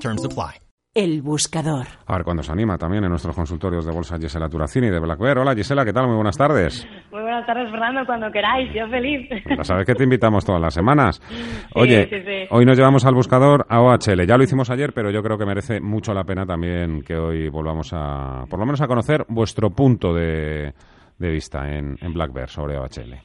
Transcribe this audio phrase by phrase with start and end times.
[0.00, 0.60] Terms apply.
[0.94, 1.86] El buscador.
[2.06, 5.18] A ver cuándo se anima también en nuestros consultorios de bolsa Gisela Turacini de Black
[5.18, 5.38] Bear.
[5.38, 6.06] Hola Gisela, ¿qué tal?
[6.06, 6.86] Muy buenas tardes.
[7.12, 9.28] Muy buenas tardes, Fernando, cuando queráis, yo feliz.
[9.58, 11.20] Ya sabes que te invitamos todas las semanas.
[11.74, 12.46] Oye, sí, sí.
[12.50, 14.26] hoy nos llevamos al buscador a OHL.
[14.26, 17.50] Ya lo hicimos ayer, pero yo creo que merece mucho la pena también que hoy
[17.50, 20.72] volvamos a, por lo menos a conocer vuestro punto de,
[21.18, 23.20] de vista en, en Black Bear sobre OHL.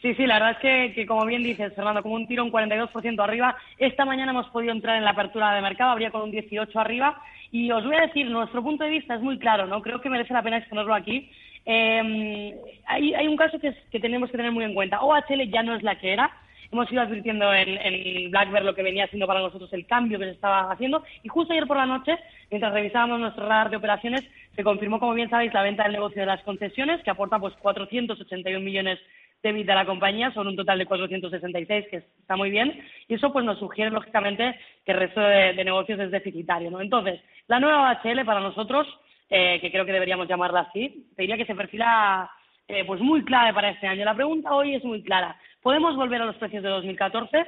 [0.00, 3.20] Sí, sí, la verdad es que, como bien dices, Fernando, como un tiro un 42%
[3.20, 3.56] arriba.
[3.78, 7.20] Esta mañana hemos podido entrar en la apertura de mercado, habría con un 18 arriba.
[7.50, 9.82] Y os voy a decir, nuestro punto de vista es muy claro, ¿no?
[9.82, 11.28] Creo que merece la pena exponerlo aquí.
[11.66, 12.54] Eh,
[12.86, 15.00] hay, hay un caso que, es, que tenemos que tener muy en cuenta.
[15.02, 16.30] OHL ya no es la que era.
[16.70, 20.18] Hemos ido advirtiendo en, en Black Bear lo que venía siendo para nosotros el cambio
[20.18, 21.02] que se estaba haciendo.
[21.24, 22.16] Y justo ayer por la noche,
[22.50, 24.22] mientras revisábamos nuestro radar de operaciones,
[24.54, 27.54] se confirmó, como bien sabéis, la venta del negocio de las concesiones, que aporta pues
[27.54, 29.00] 481 millones
[29.42, 33.14] de EBITDA a la compañía, son un total de 466, que está muy bien, y
[33.14, 36.80] eso pues nos sugiere lógicamente que el resto de, de negocios es deficitario, ¿no?
[36.80, 38.86] Entonces, la nueva HL para nosotros,
[39.30, 42.30] eh, que creo que deberíamos llamarla así, te diría que se perfila
[42.66, 44.04] eh, pues muy clave para este año.
[44.04, 45.36] La pregunta hoy es muy clara.
[45.62, 47.46] ¿Podemos volver a los precios de 2014?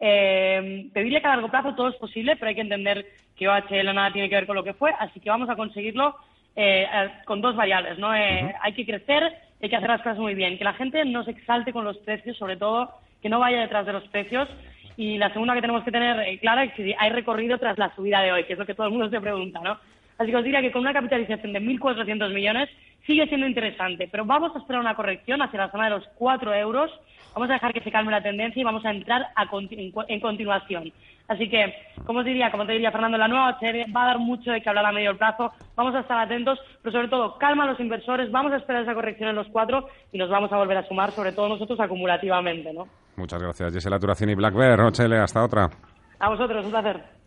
[0.00, 3.48] Eh, te diría que a largo plazo todo es posible, pero hay que entender que
[3.48, 6.16] OHL nada tiene que ver con lo que fue, así que vamos a conseguirlo
[6.56, 6.86] eh,
[7.24, 8.14] con dos variables, ¿no?
[8.14, 8.54] Eh, uh -huh.
[8.62, 9.22] Hay que crecer,
[9.62, 11.98] hay que hacer las cosas muy bien, que la gente no se exalte con los
[11.98, 12.90] precios, sobre todo
[13.22, 14.48] que no vaya detrás de los precios.
[14.96, 17.94] Y la segunda que tenemos que tener eh, clara es si hay recorrido tras la
[17.94, 19.78] subida de hoy, que es lo que todo el mundo se pregunta, ¿no?
[20.18, 22.68] Así que os diría que con una capitalización de 1.400 millones
[23.06, 26.54] sigue siendo interesante, pero vamos a esperar una corrección hacia la zona de los 4
[26.54, 26.90] euros,
[27.34, 30.20] vamos a dejar que se calme la tendencia y vamos a entrar a continu en
[30.20, 30.92] continuación.
[31.28, 31.74] Así que,
[32.04, 34.60] como os diría, como te diría Fernando, la nueva serie va a dar mucho de
[34.60, 37.80] que hablar a medio plazo, vamos a estar atentos, pero sobre todo calma a los
[37.80, 40.86] inversores, vamos a esperar esa corrección en los 4 y nos vamos a volver a
[40.86, 42.86] sumar, sobre todo nosotros acumulativamente, ¿no?
[43.16, 45.70] Muchas gracias, Gisela Turacini, Black Bear, Rochelle, hasta otra.
[46.18, 47.21] A vosotros, un placer.